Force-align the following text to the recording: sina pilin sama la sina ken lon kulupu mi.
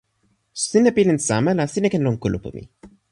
sina 0.63 0.91
pilin 0.95 1.21
sama 1.27 1.51
la 1.57 1.65
sina 1.73 1.89
ken 1.93 2.03
lon 2.05 2.19
kulupu 2.21 2.49
mi. 2.55 2.63